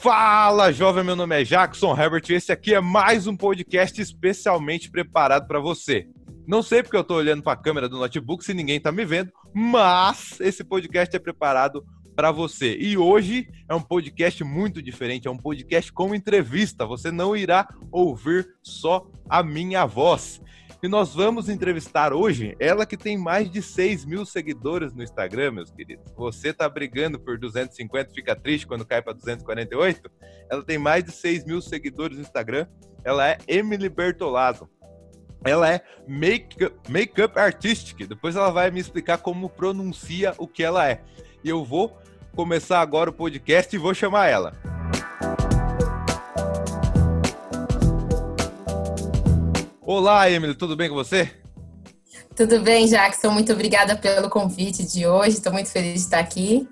[0.00, 4.90] Fala, jovem, meu nome é Jackson Herbert e esse aqui é mais um podcast especialmente
[4.90, 6.08] preparado para você.
[6.46, 9.04] Não sei porque eu tô olhando para a câmera do notebook se ninguém tá me
[9.04, 11.84] vendo, mas esse podcast é preparado
[12.16, 12.78] para você.
[12.80, 16.86] E hoje é um podcast muito diferente, é um podcast com entrevista.
[16.86, 20.40] Você não irá ouvir só a minha voz.
[20.82, 25.50] E nós vamos entrevistar hoje ela que tem mais de 6 mil seguidores no Instagram,
[25.50, 26.10] meus queridos.
[26.16, 30.10] Você tá brigando por 250, fica triste quando cai para 248?
[30.50, 32.66] Ela tem mais de 6 mil seguidores no Instagram.
[33.04, 34.70] Ela é Emily Bertolazzo.
[35.44, 38.08] Ela é make-up make artistic.
[38.08, 41.02] Depois ela vai me explicar como pronuncia o que ela é.
[41.44, 41.94] E eu vou
[42.34, 44.79] começar agora o podcast e vou chamar ela.
[49.92, 51.28] Olá, Emily, tudo bem com você?
[52.36, 53.32] Tudo bem, Jackson.
[53.32, 55.30] Muito obrigada pelo convite de hoje.
[55.30, 56.68] Estou muito feliz de estar aqui.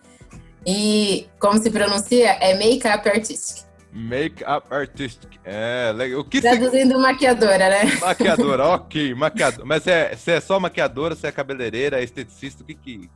[0.65, 2.31] E como se pronuncia?
[2.35, 3.65] É Makeup Artistic.
[3.93, 5.33] Makeup Artistic.
[5.45, 6.21] É, legal.
[6.21, 7.03] O que Traduzindo se...
[7.03, 7.99] maquiadora, né?
[8.01, 9.13] Maquiadora, ok.
[9.17, 9.65] Maquiadora.
[9.67, 13.11] Mas é, você é só maquiadora, você é cabeleireira, é esteticista, o que que...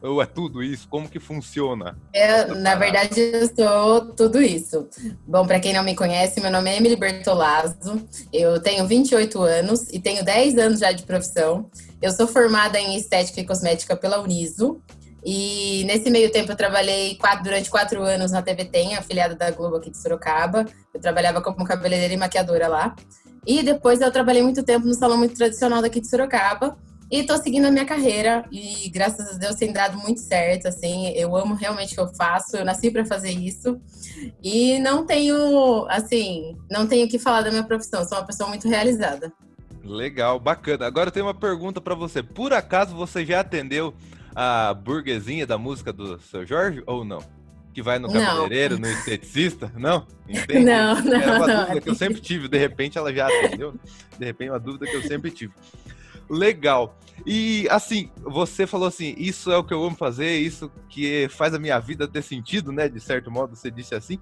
[0.00, 0.88] Ou é tudo isso?
[0.88, 1.98] Como que funciona?
[2.14, 4.88] Eu, na verdade, eu sou tudo isso.
[5.26, 8.00] Bom, para quem não me conhece, meu nome é Emily Bertolazzo.
[8.32, 11.68] Eu tenho 28 anos e tenho 10 anos já de profissão.
[12.00, 14.80] Eu sou formada em estética e cosmética pela Uniso.
[15.24, 19.50] E nesse meio tempo eu trabalhei quatro, durante quatro anos na TV Tem, afiliada da
[19.50, 20.64] Globo aqui de Sorocaba.
[20.94, 22.94] Eu trabalhava como cabeleireira e maquiadora lá.
[23.44, 26.78] E depois eu trabalhei muito tempo no salão muito tradicional daqui de Sorocaba.
[27.10, 31.08] E tô seguindo a minha carreira e graças a Deus tem dado muito certo, assim,
[31.14, 33.80] eu amo realmente o que eu faço, eu nasci para fazer isso.
[34.42, 38.48] E não tenho, assim, não tenho o que falar da minha profissão, sou uma pessoa
[38.48, 39.32] muito realizada.
[39.82, 40.86] Legal, bacana.
[40.86, 42.22] Agora eu tenho uma pergunta para você.
[42.22, 43.94] Por acaso você já atendeu
[44.34, 47.22] a burguesinha da música do seu Jorge ou não?
[47.72, 48.88] Que vai no cabeleireiro, não.
[48.88, 49.72] no esteticista?
[49.76, 50.06] Não?
[50.28, 50.64] Entendi.
[50.64, 51.20] Não, não.
[51.20, 51.60] É uma não.
[51.60, 52.48] dúvida que eu sempre tive.
[52.48, 53.74] De repente ela já atendeu.
[54.18, 55.54] De repente, é uma dúvida que eu sempre tive.
[56.28, 56.98] Legal.
[57.26, 61.52] E assim, você falou assim, isso é o que eu amo fazer, isso que faz
[61.52, 62.88] a minha vida ter sentido, né?
[62.88, 64.18] De certo modo, você disse assim.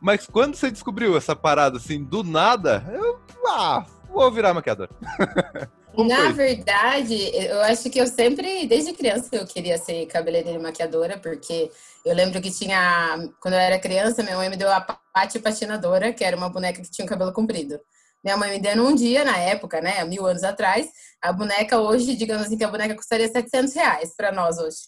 [0.00, 4.88] Mas quando você descobriu essa parada assim, do nada, eu ah, vou virar maquiador.
[5.96, 11.18] Na verdade, eu acho que eu sempre, desde criança, eu queria ser cabeleireira e maquiadora,
[11.18, 11.70] porque
[12.04, 16.12] eu lembro que tinha, quando eu era criança, minha mãe me deu a Pati Patinadora,
[16.12, 17.78] que era uma boneca que tinha o cabelo comprido.
[18.22, 20.88] Minha mãe me deu um dia, na época, né, mil anos atrás.
[21.22, 24.78] A boneca hoje, digamos assim, que a boneca custaria 700 reais para nós hoje.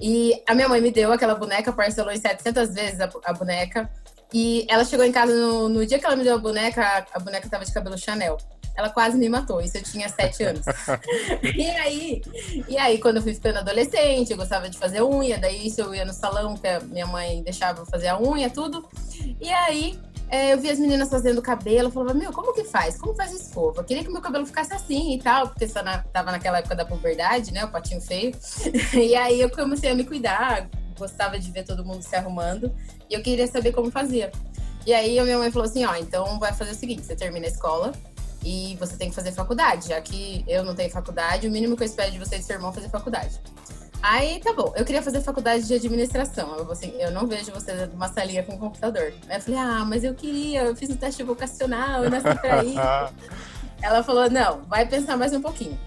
[0.00, 3.90] E a minha mãe me deu aquela boneca, parcelou em 700 vezes a, a boneca.
[4.32, 7.16] E ela chegou em casa no, no, dia que ela me deu a boneca, a,
[7.16, 8.36] a boneca tava de cabelo Chanel.
[8.76, 10.64] Ela quase me matou, isso eu tinha sete anos.
[11.42, 12.22] e aí,
[12.68, 15.92] e aí, quando eu fui ficando adolescente, eu gostava de fazer unha, daí isso eu
[15.92, 18.88] ia no salão, que a minha mãe deixava eu fazer a unha, tudo.
[19.40, 19.98] E aí,
[20.30, 22.98] é, eu vi as meninas fazendo cabelo, eu falava, meu, como que faz?
[22.98, 23.80] Como faz escova?
[23.80, 26.74] Eu queria que meu cabelo ficasse assim e tal, porque só na, tava naquela época
[26.74, 27.64] da puberdade, né?
[27.64, 28.34] O patinho feio.
[28.92, 30.68] e aí eu comecei a me cuidar,
[30.98, 32.74] gostava de ver todo mundo se arrumando,
[33.08, 34.30] e eu queria saber como fazia.
[34.86, 37.46] E aí a minha mãe falou assim, ó, então vai fazer o seguinte, você termina
[37.46, 37.92] a escola
[38.44, 41.82] e você tem que fazer faculdade, já que eu não tenho faculdade, o mínimo que
[41.82, 43.40] eu espero de você e seu irmão é fazer faculdade.
[44.02, 46.56] Aí tá bom, eu queria fazer faculdade de administração.
[46.56, 49.12] Eu, assim, eu não vejo você numa salinha com computador.
[49.28, 52.64] Aí eu falei, ah, mas eu queria, eu fiz um teste vocacional, eu nasci pra
[52.64, 52.78] isso.
[53.82, 55.78] Ela falou, não, vai pensar mais um pouquinho.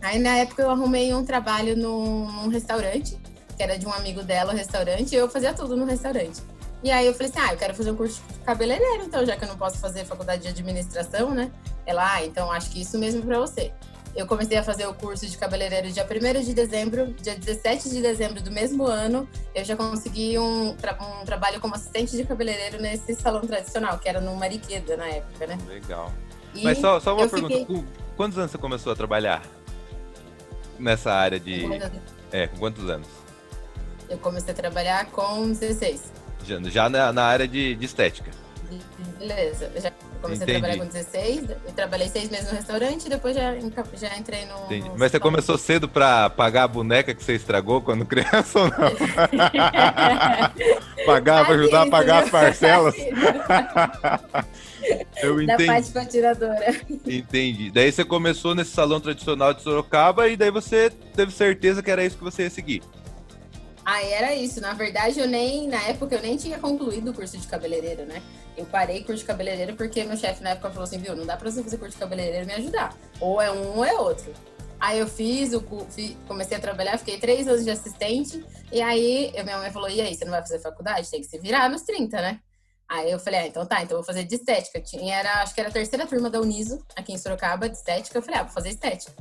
[0.00, 3.18] Aí na época eu arrumei um trabalho num, num restaurante,
[3.56, 6.42] que era de um amigo dela, o restaurante, e eu fazia tudo no restaurante.
[6.82, 9.36] E aí eu falei assim, ah, eu quero fazer um curso de cabeleireiro, então, já
[9.36, 11.50] que eu não posso fazer faculdade de administração, né?
[11.86, 13.72] Ela, ah, então acho que isso mesmo pra você.
[14.16, 18.00] Eu comecei a fazer o curso de cabeleireiro dia 1 de dezembro, dia 17 de
[18.00, 22.80] dezembro do mesmo ano, eu já consegui um, tra um trabalho como assistente de cabeleireiro
[22.80, 25.58] nesse salão tradicional, que era no Mariqueda na época, né?
[25.66, 26.12] Legal.
[26.54, 27.84] E Mas só, só uma pergunta, fiquei...
[28.16, 29.42] quantos anos você começou a trabalhar
[30.78, 31.64] nessa área de...
[32.30, 33.08] É, com quantos anos?
[34.08, 36.12] Eu comecei a trabalhar com 16.
[36.44, 38.30] Já, já na, na área de, de estética?
[39.18, 39.90] Beleza, já
[40.24, 40.56] comecei Entendi.
[40.56, 43.54] a trabalhar com 16, eu trabalhei seis meses no restaurante e depois já,
[43.94, 44.64] já entrei no.
[44.64, 44.90] Entendi.
[44.96, 48.72] Mas você começou cedo para pagar a boneca que você estragou quando criança ou não?
[51.06, 52.96] pagar para ajudar a pagar as parcelas?
[55.22, 55.66] Eu entendi.
[55.66, 55.92] Da parte.
[57.06, 57.70] Entendi.
[57.70, 62.04] Daí você começou nesse salão tradicional de Sorocaba e daí você teve certeza que era
[62.04, 62.82] isso que você ia seguir.
[63.84, 64.60] Ah, era isso.
[64.60, 68.22] Na verdade, eu nem, na época, eu nem tinha concluído o curso de cabeleireiro, né?
[68.56, 71.36] Eu parei curso de cabeleireiro porque meu chefe na época falou assim, viu, não dá
[71.36, 72.96] pra você fazer curso de cabeleireiro e me ajudar.
[73.20, 74.32] Ou é um ou é outro.
[74.78, 75.64] Aí eu fiz, o,
[76.26, 78.44] comecei a trabalhar, fiquei três anos de assistente.
[78.70, 81.10] E aí minha mãe falou, e aí, você não vai fazer faculdade?
[81.10, 82.40] Tem que se virar nos 30, né?
[82.88, 84.80] Aí eu falei, ah, então tá, então eu vou fazer de estética.
[84.80, 88.18] Tinha, era, acho que era a terceira turma da Uniso, aqui em Sorocaba, de estética.
[88.18, 89.12] Eu falei, ah, vou fazer estética.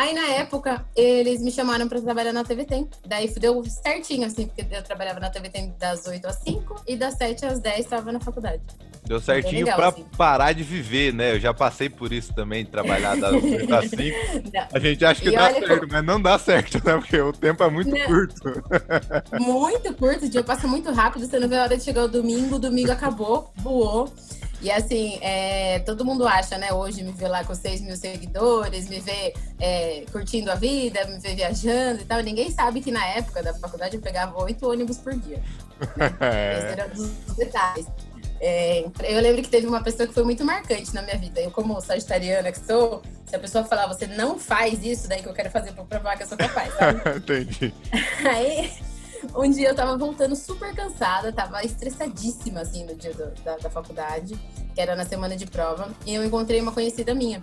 [0.00, 2.88] Aí, na época, eles me chamaram para trabalhar na TV Tem.
[3.06, 6.96] Daí deu certinho, assim, porque eu trabalhava na TV Tem das 8 às 5 e
[6.96, 8.62] das 7 às 10 estava na faculdade.
[9.04, 10.06] Deu certinho para assim.
[10.16, 11.32] parar de viver, né?
[11.32, 14.16] Eu já passei por isso também, trabalhar das 8 às 5.
[14.72, 16.96] A gente acha que e dá certo, mas não dá certo, né?
[16.96, 18.06] Porque o tempo é muito não.
[18.06, 18.64] curto.
[19.38, 22.08] Muito curto, o dia passa muito rápido, você não vê a hora de chegar o
[22.08, 24.10] domingo, o domingo acabou, voou.
[24.62, 26.72] E assim, é, todo mundo acha, né?
[26.72, 31.18] Hoje me vê lá com 6 mil seguidores, me vê é, curtindo a vida, me
[31.18, 32.20] vê viajando e tal.
[32.22, 35.38] Ninguém sabe que na época da faculdade eu pegava oito ônibus por dia.
[35.38, 36.58] Né?
[36.58, 37.86] Esse era dos detalhes.
[38.42, 41.40] É, eu lembro que teve uma pessoa que foi muito marcante na minha vida.
[41.40, 45.28] Eu, como sagitariana que sou, se a pessoa falar, você não faz isso, daí que
[45.28, 47.00] eu quero fazer pra provar que eu sou capaz, sabe?
[47.16, 47.72] Entendi.
[48.24, 48.70] Aí
[49.34, 53.70] um dia eu tava voltando super cansada, tava estressadíssima, assim, no dia do, da, da
[53.70, 54.38] faculdade,
[54.74, 57.42] que era na semana de prova, e eu encontrei uma conhecida minha.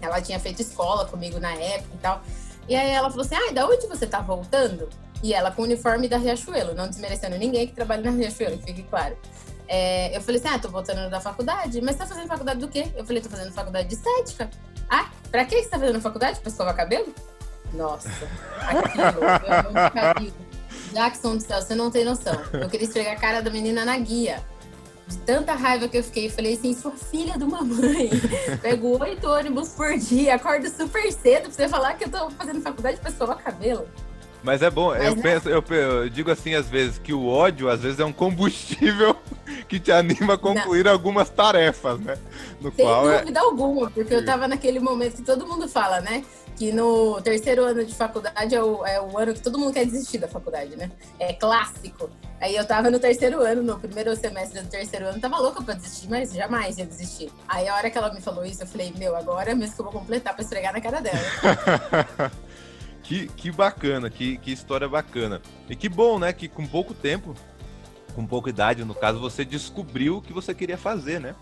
[0.00, 2.22] Ela tinha feito escola comigo na época e tal.
[2.68, 4.88] E aí ela falou assim: Ah, da onde você tá voltando?
[5.22, 8.82] E ela com o uniforme da Riachuelo, não desmerecendo ninguém que trabalha na Riachuelo, fique
[8.82, 9.16] claro.
[9.66, 12.88] É, eu falei assim: Ah, tô voltando da faculdade, mas tá fazendo faculdade do quê?
[12.94, 14.50] Eu falei: Tô fazendo faculdade de estética.
[14.90, 16.40] Ah, pra que você tá fazendo faculdade?
[16.40, 17.14] Pra escovar cabelo?
[17.72, 18.08] Nossa,
[18.60, 20.43] aquilo, eu não
[20.94, 22.40] Jackson do céu, você não tem noção.
[22.52, 24.40] Eu queria esfregar a cara da menina na guia.
[25.06, 28.08] De tanta raiva que eu fiquei, falei assim, sua filha de uma mãe.
[28.62, 32.62] Pego oito ônibus por dia, acordo super cedo pra você falar que eu tô fazendo
[32.62, 33.86] faculdade pra escovar cabelo.
[34.42, 35.16] Mas é bom, Mas eu, é...
[35.16, 39.16] penso, eu, eu, digo assim às vezes que o ódio às vezes é um combustível
[39.66, 40.92] que te anima a concluir não.
[40.92, 42.18] algumas tarefas, né?
[42.60, 43.42] No Sem qual é dúvida é...
[43.42, 46.22] alguma, porque eu tava naquele momento que todo mundo fala, né?
[46.56, 49.84] Que no terceiro ano de faculdade é o, é o ano que todo mundo quer
[49.84, 50.90] desistir da faculdade, né?
[51.18, 52.10] É clássico.
[52.40, 55.74] Aí eu tava no terceiro ano, no primeiro semestre do terceiro ano, tava louca pra
[55.74, 57.32] desistir, mas jamais ia desistir.
[57.48, 59.84] Aí a hora que ela me falou isso, eu falei, meu, agora mesmo que eu
[59.84, 62.30] vou completar pra esfregar na cara dela.
[63.02, 65.40] que, que bacana, que, que história bacana.
[65.68, 67.34] E que bom, né, que com pouco tempo,
[68.14, 71.34] com pouca idade, no caso, você descobriu o que você queria fazer, né?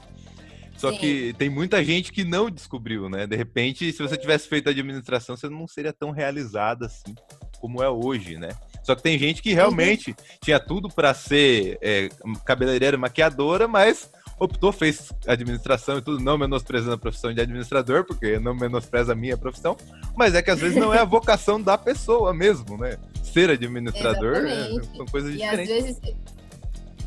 [0.77, 0.99] Só Sim.
[0.99, 3.27] que tem muita gente que não descobriu, né?
[3.27, 7.15] De repente, se você tivesse feito administração, você não seria tão realizada assim
[7.61, 8.49] como é hoje, né?
[8.83, 10.17] Só que tem gente que realmente uhum.
[10.43, 12.09] tinha tudo para ser é,
[12.45, 18.05] cabeleireira e maquiadora, mas optou, fez administração e tudo, não menosprezando a profissão de administrador,
[18.05, 19.77] porque não menospreza a minha profissão,
[20.17, 22.99] mas é que às vezes não é a vocação da pessoa mesmo, né?
[23.23, 25.71] Ser administrador é, são coisas e diferentes.
[25.71, 26.01] Às vezes,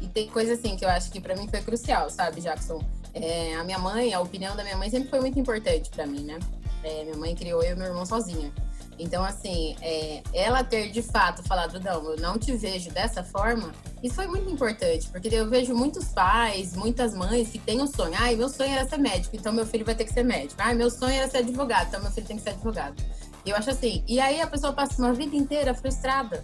[0.01, 2.81] e tem coisa assim que eu acho que para mim foi crucial, sabe, Jackson?
[3.15, 6.25] É, a minha mãe, a opinião da minha mãe sempre foi muito importante para mim,
[6.25, 6.37] né?
[6.83, 8.51] É, minha mãe criou eu e meu irmão sozinha.
[8.99, 13.73] Então, assim, é, ela ter de fato falado, não, eu não te vejo dessa forma,
[14.03, 18.13] isso foi muito importante, porque eu vejo muitos pais, muitas mães que têm um sonho.
[18.17, 20.55] Ai, meu sonho era ser médico, então meu filho vai ter que ser médico.
[20.57, 23.01] Ai, meu sonho era ser advogado, então meu filho tem que ser advogado.
[23.45, 26.43] Eu acho assim, e aí a pessoa passa uma vida inteira frustrada.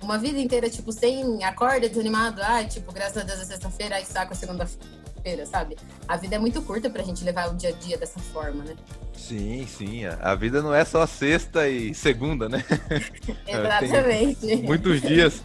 [0.00, 2.40] Uma vida inteira, tipo, sem acorda, desanimado.
[2.42, 5.76] Ai, tipo, graças a Deus é sexta-feira, ai, saco a segunda-feira feira sabe?
[6.06, 8.76] A vida é muito curta pra gente levar o dia a dia dessa forma, né?
[9.14, 10.04] Sim, sim.
[10.04, 12.64] A vida não é só sexta e segunda, né?
[13.46, 14.46] Exatamente.
[14.46, 15.42] Tem muitos dias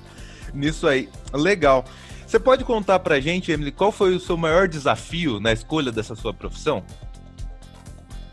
[0.54, 1.10] nisso aí.
[1.34, 1.86] Legal.
[2.26, 6.16] Você pode contar pra gente, Emily, qual foi o seu maior desafio na escolha dessa
[6.16, 6.84] sua profissão?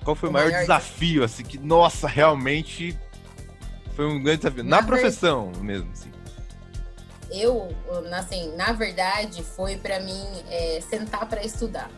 [0.03, 2.99] Qual foi o, o maior, maior, desafio, assim, que, nossa, realmente
[3.95, 4.65] foi um grande desafio?
[4.65, 6.11] Na, na profissão mesmo, assim
[7.33, 7.69] eu,
[8.13, 11.91] assim, na verdade, foi para mim é, sentar para estudar.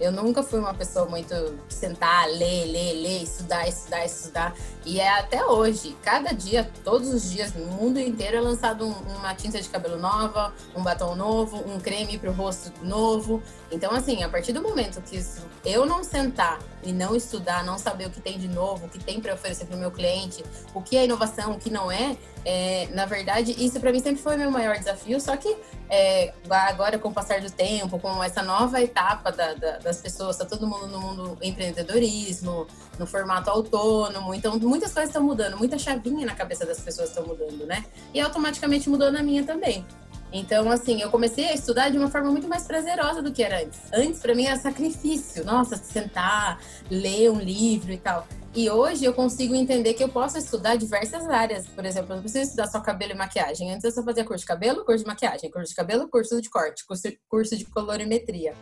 [0.00, 1.34] Eu nunca fui uma pessoa muito
[1.68, 4.54] sentar, ler, ler, ler, estudar, estudar, estudar.
[4.86, 5.94] E é até hoje.
[6.02, 9.98] Cada dia, todos os dias, no mundo inteiro é lançado um, uma tinta de cabelo
[9.98, 13.42] nova, um batom novo, um creme para o rosto novo.
[13.70, 15.22] Então, assim, a partir do momento que
[15.66, 18.98] eu não sentar e não estudar, não saber o que tem de novo, o que
[18.98, 20.44] tem para oferecer para o meu cliente,
[20.74, 24.22] o que é inovação, o que não é, é na verdade, isso para mim sempre
[24.22, 25.20] foi o meu maior desafio.
[25.20, 25.56] Só que
[25.88, 30.36] é, agora, com o passar do tempo, com essa nova etapa da, da, das pessoas,
[30.36, 32.66] tá todo mundo no mundo empreendedorismo,
[32.98, 37.26] no formato autônomo, então muitas coisas estão mudando, muita chavinha na cabeça das pessoas estão
[37.26, 37.84] mudando, né?
[38.14, 39.84] E automaticamente mudou na minha também.
[40.32, 43.62] Então, assim, eu comecei a estudar de uma forma muito mais prazerosa do que era
[43.62, 43.80] antes.
[43.92, 45.44] Antes, para mim, era sacrifício.
[45.44, 48.26] Nossa, sentar, ler um livro e tal.
[48.54, 51.66] E hoje eu consigo entender que eu posso estudar diversas áreas.
[51.68, 53.72] Por exemplo, eu não preciso estudar só cabelo e maquiagem.
[53.72, 56.50] Antes eu só fazia curso de cabelo, curso de maquiagem, curso de cabelo, curso de
[56.50, 56.84] corte,
[57.28, 58.54] curso, de colorimetria.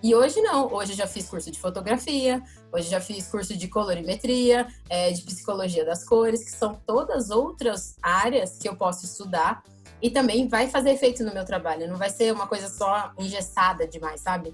[0.00, 0.72] E hoje não.
[0.72, 5.22] Hoje eu já fiz curso de fotografia, hoje já fiz curso de colorimetria, é, de
[5.22, 9.62] psicologia das cores, que são todas outras áreas que eu posso estudar
[10.02, 11.88] e também vai fazer efeito no meu trabalho.
[11.88, 14.52] Não vai ser uma coisa só engessada demais, sabe?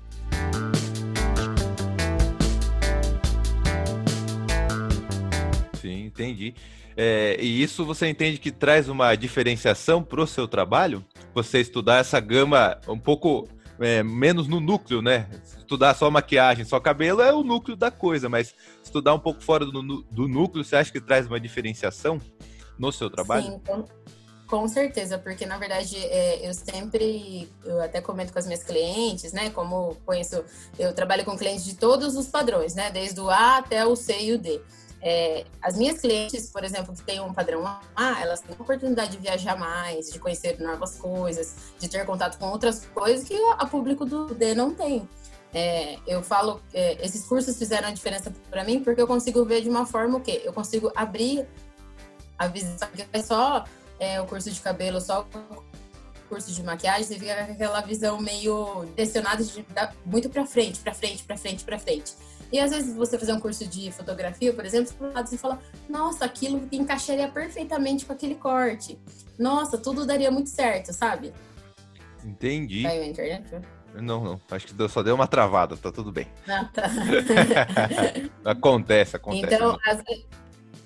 [5.81, 6.55] Sim, entendi.
[6.95, 11.03] É, e isso você entende que traz uma diferenciação para o seu trabalho?
[11.33, 13.49] Você estudar essa gama um pouco
[13.81, 15.29] é, menos no núcleo, né?
[15.57, 19.65] Estudar só maquiagem, só cabelo é o núcleo da coisa, mas estudar um pouco fora
[19.65, 22.21] do, do núcleo, você acha que traz uma diferenciação
[22.79, 23.45] no seu trabalho?
[23.45, 23.85] Sim, com,
[24.49, 29.33] com certeza, porque na verdade é, eu sempre, eu até comento com as minhas clientes,
[29.33, 29.51] né?
[29.51, 30.43] Como conheço,
[30.79, 32.91] eu trabalho com clientes de todos os padrões, né?
[32.91, 34.61] Desde o A até o C e o D.
[35.01, 37.65] É, as minhas clientes, por exemplo, que têm um padrão
[37.95, 42.39] A, elas têm a oportunidade de viajar mais, de conhecer novas coisas, de ter contato
[42.39, 45.07] com outras coisas que a público do D não tem.
[45.53, 49.63] É, eu falo, é, esses cursos fizeram a diferença para mim porque eu consigo ver
[49.63, 50.43] de uma forma o quê?
[50.45, 51.47] Eu consigo abrir
[52.39, 53.65] a visão, que é só
[53.99, 55.63] é, o curso de cabelo, só o
[56.29, 59.65] curso de maquiagem, você fica com aquela visão meio direcionada de,
[60.05, 62.13] muito para frente, para frente, para frente, para frente.
[62.51, 66.67] E às vezes você fazer um curso de fotografia, por exemplo, você fala, nossa, aquilo
[66.73, 68.99] encaixaria perfeitamente com aquele corte.
[69.39, 71.33] Nossa, tudo daria muito certo, sabe?
[72.25, 72.83] Entendi.
[72.83, 73.61] Caiu a internet?
[73.95, 74.41] Não, não.
[74.51, 76.27] Acho que só deu uma travada, tá tudo bem.
[76.49, 76.85] Ah, tá.
[78.45, 79.55] acontece, acontece.
[79.55, 80.27] Então, às vezes,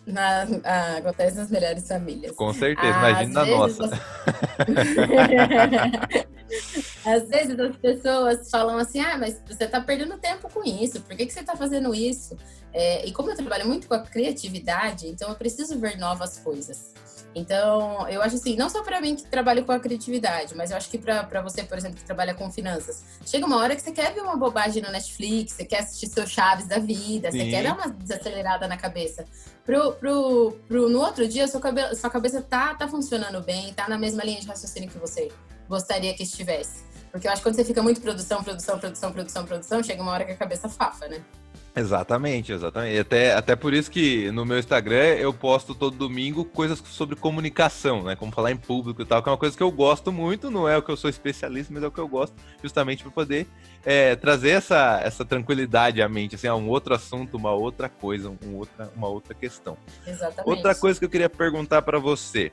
[0.06, 2.32] na, ah, acontece nas melhores famílias.
[2.32, 3.88] Com certeza, imagine na nossa.
[3.88, 3.96] Você...
[7.04, 11.16] Às vezes as pessoas falam assim, ah, mas você está perdendo tempo com isso, por
[11.16, 12.36] que, que você está fazendo isso?
[12.72, 16.92] É, e como eu trabalho muito com a criatividade, então eu preciso ver novas coisas.
[17.34, 20.76] Então, eu acho assim, não só para mim que trabalho com a criatividade, mas eu
[20.76, 23.92] acho que para você, por exemplo, que trabalha com finanças, chega uma hora que você
[23.92, 27.38] quer ver uma bobagem no Netflix, você quer assistir seus chaves da vida, Sim.
[27.38, 29.24] você quer dar uma desacelerada na cabeça.
[29.64, 33.88] Pro, pro, pro, no outro dia, sua, cabe, sua cabeça tá, tá funcionando bem, tá
[33.88, 35.30] na mesma linha de raciocínio que você
[35.68, 36.84] gostaria que estivesse.
[37.10, 40.12] Porque eu acho que quando você fica muito produção, produção, produção, produção, produção, chega uma
[40.12, 41.22] hora que a cabeça fafa, né?
[41.74, 42.98] Exatamente, exatamente.
[42.98, 48.02] Até, até por isso que no meu Instagram eu posto todo domingo coisas sobre comunicação,
[48.02, 48.14] né?
[48.14, 50.68] Como falar em público e tal, que é uma coisa que eu gosto muito, não
[50.68, 53.46] é o que eu sou especialista, mas é o que eu gosto, justamente para poder
[53.84, 58.28] é, trazer essa, essa tranquilidade à mente, assim, a um outro assunto, uma outra coisa,
[58.28, 59.76] um outra, uma outra questão.
[60.06, 60.48] Exatamente.
[60.48, 62.52] Outra coisa que eu queria perguntar para você: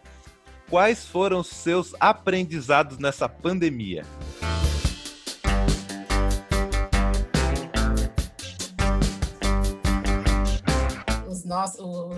[0.69, 4.05] quais foram os seus aprendizados nessa pandemia?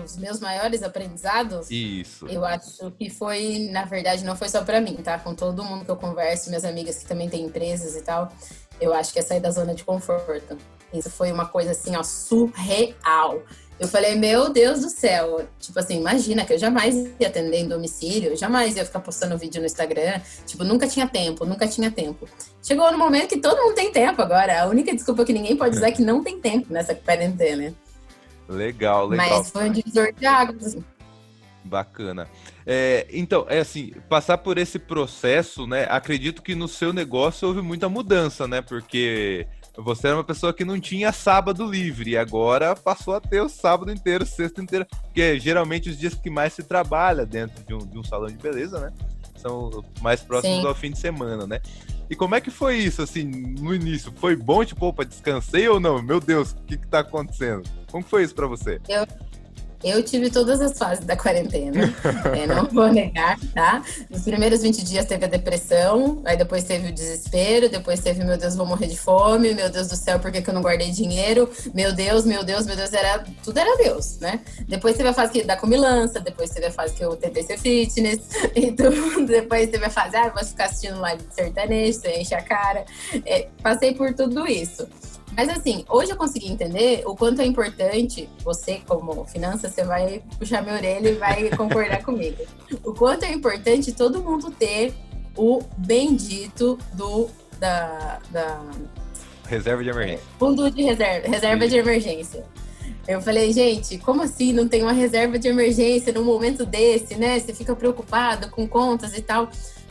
[0.04, 2.26] Os, meus maiores aprendizados, isso.
[2.26, 5.18] Eu acho que foi, na verdade, não foi só para mim, tá?
[5.18, 8.32] Com todo mundo que eu converso, minhas amigas que também têm empresas e tal,
[8.80, 10.56] eu acho que é sair da zona de conforto.
[10.92, 13.42] Isso foi uma coisa assim, ó, surreal.
[13.82, 15.44] Eu falei, meu Deus do céu.
[15.58, 19.60] Tipo assim, imagina que eu jamais ia atender em domicílio, jamais ia ficar postando vídeo
[19.60, 20.20] no Instagram.
[20.46, 22.28] Tipo, nunca tinha tempo, nunca tinha tempo.
[22.62, 24.62] Chegou no momento que todo mundo tem tempo agora.
[24.62, 27.74] A única desculpa que ninguém pode usar é que não tem tempo nessa quarentena.
[28.52, 29.38] Legal, legal.
[29.38, 30.66] Mas foi um divisor de águas.
[30.66, 30.84] Assim.
[31.64, 32.28] Bacana.
[32.66, 35.86] É, então, é assim, passar por esse processo, né?
[35.88, 38.60] Acredito que no seu negócio houve muita mudança, né?
[38.60, 43.40] Porque você era uma pessoa que não tinha sábado livre e agora passou a ter
[43.40, 47.74] o sábado inteiro, sexta inteira, porque geralmente os dias que mais se trabalha dentro de
[47.74, 48.92] um, de um salão de beleza, né?
[49.36, 50.66] São mais próximos Sim.
[50.66, 51.60] ao fim de semana, né?
[52.12, 54.12] E como é que foi isso, assim, no início?
[54.16, 56.02] Foi bom, tipo, opa, descansei ou não?
[56.02, 57.62] Meu Deus, o que que tá acontecendo?
[57.90, 58.78] Como foi isso para você?
[58.86, 59.06] Eu,
[59.84, 61.92] eu tive todas as fases da quarentena,
[62.36, 63.82] é, não vou negar, tá?
[64.08, 68.36] Nos primeiros 20 dias teve a depressão, aí depois teve o desespero, depois teve, meu
[68.36, 70.90] Deus, vou morrer de fome, meu Deus do céu, por que, que eu não guardei
[70.90, 71.50] dinheiro?
[71.74, 74.40] Meu Deus, meu Deus, meu Deus, era, tudo era Deus, né?
[74.68, 77.58] Depois teve a fase que, da comilança, depois teve a fase que eu tentei ser
[77.58, 78.20] fitness,
[78.54, 82.34] e tudo, depois teve a fase, ah, vou ficar assistindo live de sertanejo, você enche
[82.34, 82.84] a cara.
[83.26, 84.86] É, passei por tudo isso.
[85.36, 90.22] Mas assim, hoje eu consegui entender o quanto é importante, você como finanças, você vai
[90.38, 92.44] puxar minha orelha e vai concordar comigo.
[92.84, 94.92] O quanto é importante todo mundo ter
[95.36, 98.60] o bendito do da, da
[99.46, 100.24] reserva de emergência.
[100.38, 102.44] Fundo de reserva, reserva de emergência.
[103.06, 107.38] Eu falei, gente, como assim não tem uma reserva de emergência num momento desse, né?
[107.38, 109.48] Você fica preocupado com contas e tal.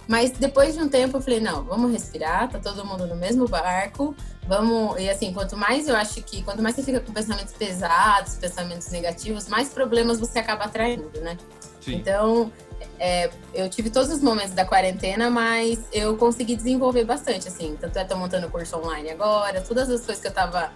[0.07, 3.47] Mas depois de um tempo eu falei, não, vamos respirar, tá todo mundo no mesmo
[3.47, 4.15] barco,
[4.47, 4.99] vamos.
[4.99, 8.89] E assim, quanto mais eu acho que, quanto mais você fica com pensamentos pesados, pensamentos
[8.89, 11.37] negativos, mais problemas você acaba atraindo, né?
[11.79, 11.95] Sim.
[11.95, 12.51] Então,
[12.99, 17.77] é, eu tive todos os momentos da quarentena, mas eu consegui desenvolver bastante, assim.
[17.79, 20.71] Tanto é, tô montando curso online agora, todas as coisas que eu tava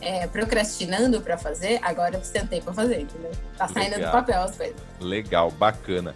[0.00, 3.32] é, procrastinando para fazer, agora eu sentei para fazer, entendeu?
[3.56, 4.10] Tá saindo Legal.
[4.10, 4.76] do papel as coisas.
[5.00, 6.14] Legal, bacana.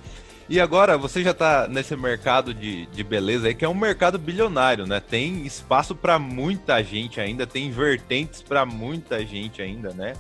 [0.49, 4.19] E agora você já está nesse mercado de, de beleza aí, que é um mercado
[4.19, 4.99] bilionário, né?
[4.99, 10.15] Tem espaço para muita gente ainda, tem vertentes para muita gente ainda, né?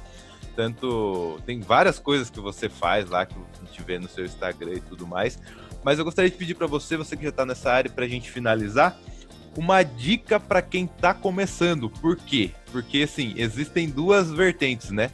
[0.55, 4.75] Tanto tem várias coisas que você faz lá que a gente vê no seu Instagram
[4.75, 5.41] e tudo mais.
[5.83, 8.09] Mas eu gostaria de pedir para você, você que já está nessa área, para a
[8.09, 8.99] gente finalizar,
[9.57, 11.89] uma dica para quem está começando.
[11.89, 12.53] Por quê?
[12.71, 15.11] Porque assim, existem duas vertentes, né?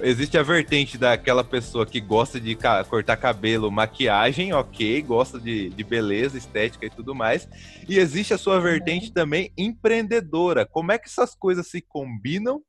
[0.00, 5.70] Existe a vertente daquela pessoa que gosta de ca cortar cabelo, maquiagem, ok, gosta de,
[5.70, 7.48] de beleza, estética e tudo mais.
[7.88, 10.64] E existe a sua vertente também empreendedora.
[10.64, 12.62] Como é que essas coisas se combinam?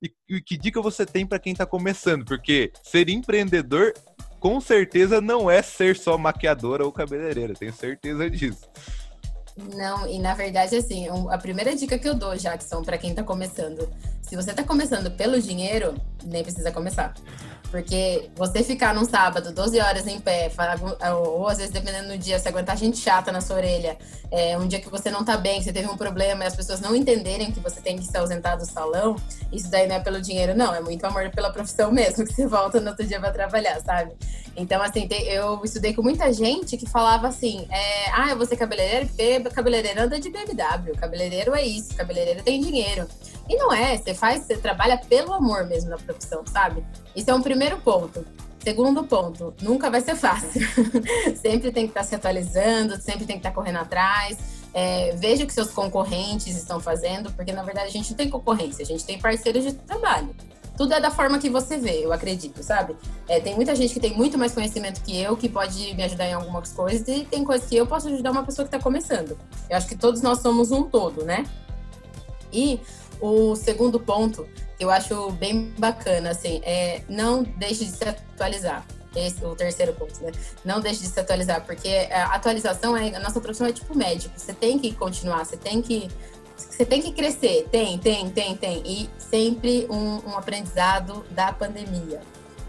[0.00, 2.24] E, e que dica você tem para quem está começando?
[2.24, 3.92] Porque ser empreendedor
[4.38, 8.68] com certeza não é ser só maquiadora ou cabeleireira, tenho certeza disso.
[9.56, 13.22] Não, e na verdade, assim, a primeira dica que eu dou, Jackson, para quem tá
[13.22, 13.88] começando,
[14.20, 15.94] se você tá começando pelo dinheiro,
[16.24, 17.14] nem precisa começar.
[17.76, 20.50] Porque você ficar num sábado, 12 horas em pé,
[21.14, 23.98] ou às vezes dependendo do dia, você aguentar gente chata na sua orelha,
[24.30, 26.56] é, um dia que você não tá bem, que você teve um problema e as
[26.56, 29.16] pessoas não entenderem que você tem que se ausentar do salão,
[29.52, 32.46] isso daí não é pelo dinheiro, não, é muito amor pela profissão mesmo, que você
[32.46, 34.12] volta no outro dia pra trabalhar, sabe?
[34.56, 38.56] Então, assim, eu estudei com muita gente que falava assim: é, ah, eu vou ser
[38.56, 43.06] cabeleireiro cabeleireiro anda de BMW, cabeleireiro é isso, cabeleireiro tem dinheiro.
[43.48, 46.84] E não é, você faz, você trabalha pelo amor mesmo na profissão, sabe?
[47.14, 48.24] Isso é um primeiro ponto.
[48.62, 50.60] Segundo ponto, nunca vai ser fácil.
[51.40, 54.36] sempre tem que estar se atualizando, sempre tem que estar correndo atrás.
[54.74, 58.28] É, veja o que seus concorrentes estão fazendo, porque na verdade a gente não tem
[58.28, 60.34] concorrência, a gente tem parceiros de trabalho
[60.76, 62.94] tudo é da forma que você vê, eu acredito, sabe?
[63.26, 66.26] É, tem muita gente que tem muito mais conhecimento que eu, que pode me ajudar
[66.26, 69.38] em algumas coisas, e tem coisas que eu posso ajudar uma pessoa que está começando.
[69.70, 71.46] Eu acho que todos nós somos um todo, né?
[72.52, 72.80] E
[73.20, 74.46] o segundo ponto,
[74.78, 78.86] que eu acho bem bacana, assim, é não deixe de se atualizar.
[79.14, 80.30] Esse, o terceiro ponto, né?
[80.62, 84.38] Não deixe de se atualizar, porque a atualização é a nossa profissão é tipo médico.
[84.38, 86.10] Você tem que continuar, você tem que
[86.56, 88.82] você tem que crescer, tem, tem, tem, tem.
[88.84, 92.20] E sempre um, um aprendizado da pandemia.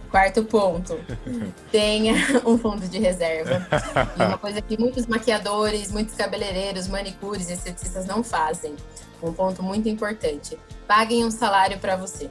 [0.10, 1.00] Quarto ponto,
[1.72, 2.14] tenha
[2.46, 3.68] um fundo de reserva.
[4.18, 8.76] E uma coisa que muitos maquiadores, muitos cabeleireiros, manicures, estetistas não fazem.
[9.22, 12.30] Um ponto muito importante: paguem um salário para você.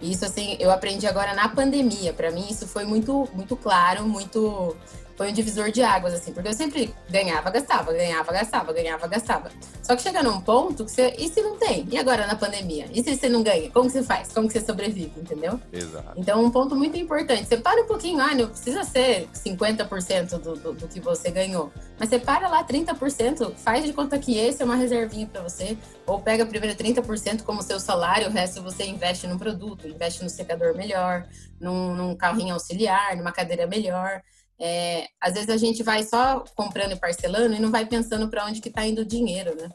[0.00, 2.12] Isso assim, eu aprendi agora na pandemia.
[2.12, 4.76] Para mim isso foi muito muito claro, muito
[5.20, 9.50] foi um divisor de águas, assim, porque eu sempre ganhava, gastava, ganhava, gastava, ganhava, gastava.
[9.82, 11.14] Só que chega num ponto que você.
[11.18, 11.86] E se não tem?
[11.90, 12.86] E agora na pandemia?
[12.90, 13.70] E se você não ganha?
[13.70, 14.32] Como você faz?
[14.32, 15.12] Como você sobrevive?
[15.20, 15.60] Entendeu?
[15.70, 16.14] Exato.
[16.16, 17.46] Então, um ponto muito importante.
[17.46, 21.70] Você para um pouquinho, ah, não precisa ser 50% do, do, do que você ganhou.
[21.98, 25.76] Mas você para lá 30%, faz de conta que esse é uma reservinha para você.
[26.06, 30.30] Ou pega primeiro 30% como seu salário, o resto você investe num produto, investe no
[30.30, 31.26] secador melhor,
[31.60, 34.22] num, num carrinho auxiliar, numa cadeira melhor.
[34.60, 38.44] É, às vezes a gente vai só comprando e parcelando e não vai pensando para
[38.44, 39.70] onde que está indo o dinheiro, né?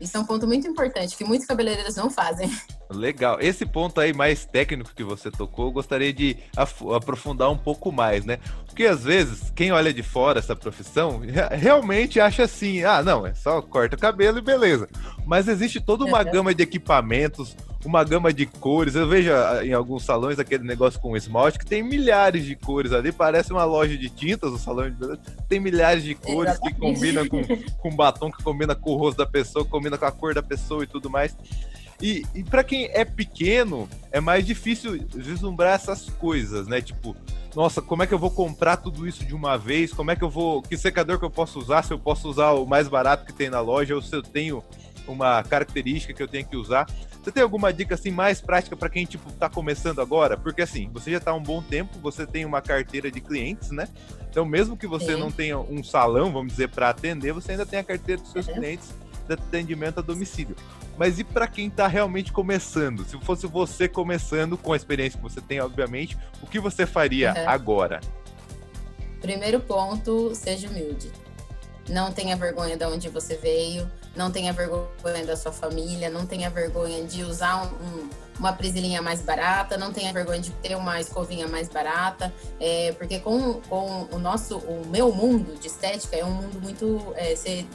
[0.00, 2.50] Isso é um ponto muito importante que muitos cabeleireiros não fazem.
[2.90, 3.38] Legal.
[3.40, 6.36] Esse ponto aí mais técnico que você tocou, eu gostaria de
[6.94, 8.38] aprofundar um pouco mais, né?
[8.66, 13.34] Porque às vezes quem olha de fora essa profissão realmente acha assim: ah, não, é
[13.34, 14.88] só corta o cabelo e beleza.
[15.24, 18.94] Mas existe toda uma gama de equipamentos, uma gama de cores.
[18.94, 22.92] Eu vejo ah, em alguns salões aquele negócio com esmalte que tem milhares de cores
[22.92, 23.12] ali.
[23.12, 25.20] Parece uma loja de tintas, o salão de beleza.
[25.48, 26.74] Tem milhares de cores Exatamente.
[26.74, 27.42] que combinam com,
[27.78, 30.84] com batom, que combina com o rosto da pessoa, combina com a cor da pessoa
[30.84, 31.36] e tudo mais.
[32.02, 36.80] E, e para quem é pequeno, é mais difícil vislumbrar essas coisas, né?
[36.80, 37.16] Tipo,
[37.54, 39.92] nossa, como é que eu vou comprar tudo isso de uma vez?
[39.92, 40.60] Como é que eu vou.
[40.60, 41.82] Que secador que eu posso usar?
[41.84, 44.62] Se eu posso usar o mais barato que tem na loja ou se eu tenho
[45.06, 46.86] uma característica que eu tenho que usar.
[47.22, 50.36] Você tem alguma dica assim mais prática para quem tipo tá começando agora?
[50.36, 53.70] Porque assim, você já tá há um bom tempo, você tem uma carteira de clientes,
[53.70, 53.88] né?
[54.28, 55.20] Então, mesmo que você Sim.
[55.20, 58.48] não tenha um salão, vamos dizer, para atender, você ainda tem a carteira dos seus
[58.48, 58.54] uhum.
[58.54, 58.92] clientes
[59.26, 60.56] de atendimento a domicílio.
[60.98, 63.04] Mas e para quem está realmente começando?
[63.04, 67.32] Se fosse você começando com a experiência que você tem, obviamente, o que você faria
[67.32, 67.48] uhum.
[67.48, 68.00] agora?
[69.20, 71.10] Primeiro ponto, seja humilde.
[71.88, 76.48] Não tenha vergonha de onde você veio, não tenha vergonha da sua família, não tenha
[76.50, 81.00] vergonha de usar um, um, uma presilhinha mais barata, não tenha vergonha de ter uma
[81.00, 86.24] escovinha mais barata, é, porque com, com o nosso, o meu mundo de estética é
[86.24, 87.66] um mundo muito, é, você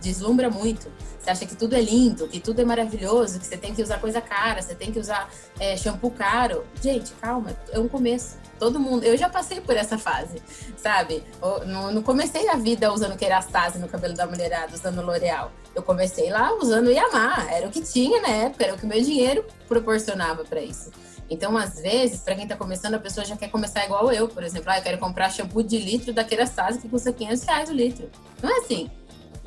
[0.00, 3.74] deslumbra muito, você acha que tudo é lindo, que tudo é maravilhoso, que você tem
[3.74, 6.64] que usar coisa cara, você tem que usar é, shampoo caro.
[6.80, 10.42] Gente, calma, é um começo Todo mundo, eu já passei por essa fase,
[10.76, 11.22] sabe?
[11.66, 15.52] Não, não comecei a vida usando Kerastase no cabelo da mulherada, usando L'Oreal.
[15.74, 19.00] Eu comecei lá usando Yamaha, era o que tinha na época, era o que meu
[19.00, 20.90] dinheiro proporcionava para isso.
[21.30, 24.42] Então, às vezes, para quem está começando, a pessoa já quer começar igual eu, por
[24.42, 24.70] exemplo.
[24.70, 28.10] Ah, eu quero comprar shampoo de litro da Kerastase que custa 500 reais o litro.
[28.42, 28.90] Não é assim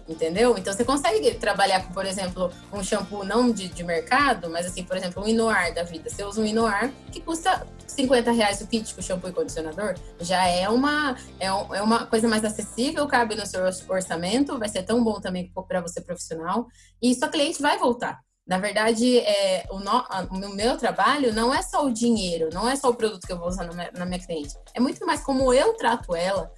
[0.07, 0.57] entendeu?
[0.57, 4.83] Então você consegue trabalhar com, por exemplo, um shampoo não de, de mercado, mas assim,
[4.83, 6.09] por exemplo, um Inoar da vida.
[6.09, 10.47] Você usa um Inoar que custa 50 reais o kit com shampoo e condicionador, já
[10.47, 14.83] é uma, é, um, é uma coisa mais acessível, cabe no seu orçamento, vai ser
[14.83, 16.67] tão bom também para você profissional,
[17.01, 18.19] e sua cliente vai voltar.
[18.47, 22.75] Na verdade, é, o, no, o, meu trabalho não é só o dinheiro, não é
[22.75, 24.55] só o produto que eu vou usar na minha, na minha cliente.
[24.73, 26.51] É muito mais como eu trato ela,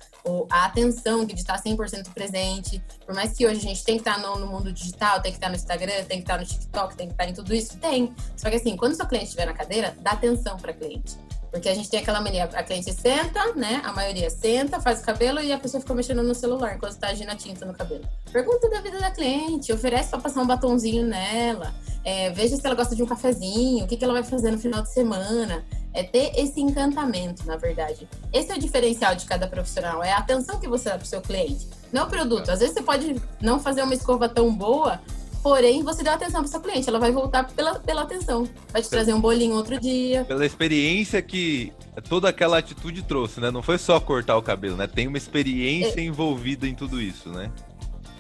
[0.50, 2.84] a atenção de estar 100% presente.
[3.06, 5.38] Por mais que hoje a gente tem que estar no, no, mundo digital, tem que
[5.38, 8.14] estar no Instagram, tem que estar no TikTok, tem que estar em tudo isso, tem.
[8.36, 11.18] Só que assim, quando seu cliente estiver na cadeira, dá atenção para cliente.
[11.54, 13.80] Porque a gente tem aquela mania, a cliente senta, né?
[13.86, 17.10] A maioria senta, faz o cabelo e a pessoa fica mexendo no celular enquanto está
[17.10, 18.04] agindo a tinta no cabelo.
[18.32, 21.72] Pergunta da vida da cliente, oferece para passar um batonzinho nela,
[22.04, 24.58] é, veja se ela gosta de um cafezinho, o que, que ela vai fazer no
[24.58, 25.64] final de semana.
[25.94, 28.10] É ter esse encantamento, na verdade.
[28.34, 31.08] Esse é o diferencial de cada profissional, é a atenção que você dá para o
[31.08, 31.68] seu cliente.
[31.92, 32.50] Não o produto.
[32.50, 35.00] Às vezes você pode não fazer uma escova tão boa,
[35.44, 38.48] Porém, você deu atenção para sua cliente, ela vai voltar pela, pela atenção.
[38.72, 40.24] Vai te trazer um bolinho outro dia.
[40.24, 41.74] Pela experiência que
[42.08, 43.52] toda aquela atitude trouxe, né?
[43.52, 44.88] Não foi só cortar o cabelo, né?
[44.88, 46.04] Tem uma experiência é...
[46.04, 47.52] envolvida em tudo isso, né?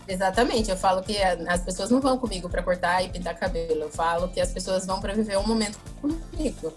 [0.05, 3.83] Exatamente, eu falo que as pessoas não vão comigo para cortar e pintar cabelo.
[3.83, 6.73] Eu falo que as pessoas vão para viver um momento comigo.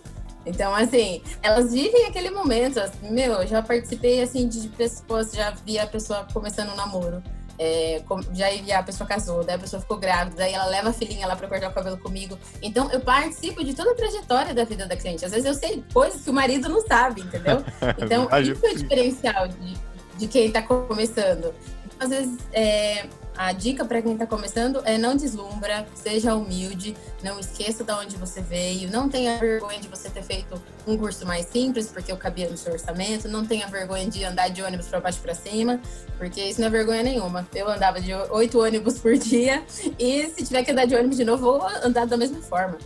[0.46, 2.80] Então, assim, elas vivem aquele momento.
[3.02, 7.20] Meu, eu já participei assim de pessoas, já vi a pessoa começando um namoro.
[7.58, 8.02] É,
[8.34, 11.34] já a pessoa casou, daí a pessoa ficou grávida, daí ela leva a filhinha lá
[11.34, 12.38] para cortar o cabelo comigo.
[12.62, 15.24] Então eu participo de toda a trajetória da vida da cliente.
[15.24, 17.64] Às vezes eu sei coisas que o marido não sabe, entendeu?
[17.98, 19.76] Então isso é o diferencial de,
[20.18, 21.54] de quem está começando.
[21.84, 26.96] Então, às vezes é, a dica para quem está começando é não deslumbra, seja humilde,
[27.22, 31.26] não esqueça de onde você veio, não tenha vergonha de você ter feito um curso
[31.26, 34.86] mais simples, porque eu cabia no seu orçamento, não tenha vergonha de andar de ônibus
[34.86, 35.80] para baixo para cima,
[36.18, 37.46] porque isso não é vergonha nenhuma.
[37.54, 39.62] Eu andava de oito ônibus por dia
[39.98, 42.78] e se tiver que andar de ônibus de novo, vou andar da mesma forma.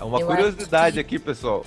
[0.00, 1.00] Uma eu curiosidade que...
[1.00, 1.64] aqui, pessoal.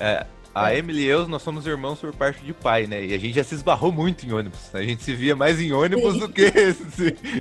[0.00, 0.26] É,
[0.64, 0.78] a é.
[0.78, 3.04] Emily e eu, nós somos irmãos por parte de pai, né?
[3.04, 4.74] E a gente já se esbarrou muito em ônibus.
[4.74, 6.20] A gente se via mais em ônibus Sim.
[6.20, 6.52] do que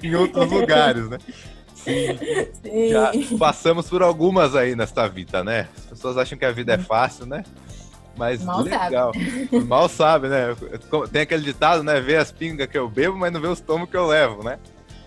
[0.03, 1.17] em outros lugares, né?
[1.75, 2.17] Sim.
[2.63, 2.89] Sim.
[2.89, 5.67] Já passamos por algumas aí nesta vida, né?
[5.77, 7.43] As pessoas acham que a vida é fácil, né?
[8.17, 9.13] Mas Mal legal.
[9.13, 9.65] Sabe.
[9.65, 10.55] Mal sabe, né?
[11.11, 12.01] Tem aquele ditado, né?
[12.01, 14.57] Vê as pingas que eu bebo, mas não vê os tomos que eu levo, né?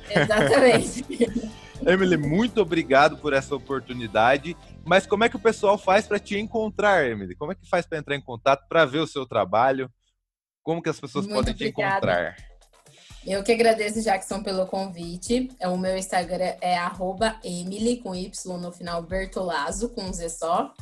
[0.08, 1.04] Exatamente.
[1.86, 4.56] Emily, muito obrigado por essa oportunidade.
[4.90, 7.36] Mas como é que o pessoal faz para te encontrar, Emily?
[7.36, 9.88] Como é que faz para entrar em contato, para ver o seu trabalho?
[10.64, 11.90] Como que as pessoas Muito podem obrigada.
[11.90, 12.36] te encontrar?
[13.24, 15.48] Eu que agradeço, Jackson, pelo convite.
[15.60, 16.76] É, o meu Instagram é
[17.44, 20.74] Emily, com Y no final, Bertolazzo, com um Z só.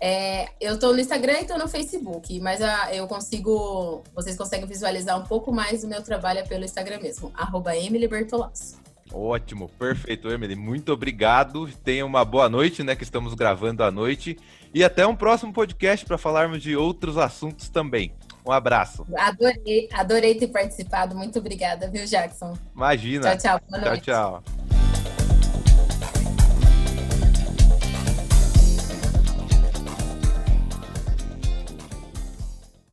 [0.00, 4.66] É, eu estou no Instagram e estou no Facebook, mas a, eu consigo, vocês conseguem
[4.66, 8.80] visualizar um pouco mais do meu trabalho pelo Instagram mesmo, arroba Emily Bertolazzo.
[9.12, 10.54] Ótimo, perfeito, Emily.
[10.54, 11.68] Muito obrigado.
[11.84, 12.94] Tenha uma boa noite, né?
[12.94, 14.38] Que estamos gravando à noite.
[14.72, 18.12] E até um próximo podcast para falarmos de outros assuntos também.
[18.46, 19.06] Um abraço.
[19.16, 21.14] Adorei, adorei ter participado.
[21.14, 22.56] Muito obrigada, viu, Jackson?
[22.74, 23.36] Imagina.
[23.36, 23.60] Tchau, tchau.
[23.68, 24.04] Boa noite.
[24.04, 24.79] Tchau, tchau.